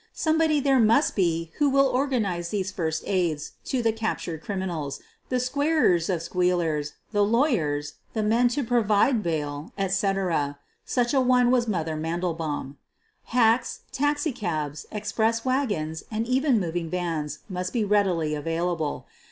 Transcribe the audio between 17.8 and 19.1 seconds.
readily available.